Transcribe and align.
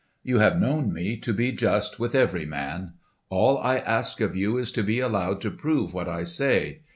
You 0.23 0.39
have 0.39 0.57
known 0.57 0.91
me 0.91 1.15
to 1.17 1.31
be 1.31 1.51
just 1.51 1.99
with 1.99 2.15
every 2.15 2.43
man. 2.47 2.93
All 3.29 3.59
I 3.59 3.77
ask 3.77 4.19
of 4.19 4.35
you 4.35 4.57
is 4.57 4.71
to 4.71 4.81
be 4.81 4.99
allowed 4.99 5.41
to 5.41 5.51
prove 5.51 5.93
what 5.93 6.09
I 6.09 6.23
say. 6.23 6.81